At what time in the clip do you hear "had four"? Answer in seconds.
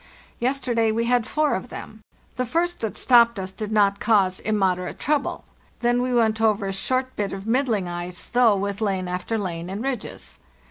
1.05-1.53